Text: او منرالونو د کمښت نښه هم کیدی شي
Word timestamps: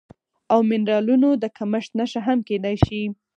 او 0.51 0.59
منرالونو 0.69 1.29
د 1.43 1.43
کمښت 1.57 1.91
نښه 1.99 2.21
هم 2.27 2.39
کیدی 2.47 2.75
شي 2.85 3.01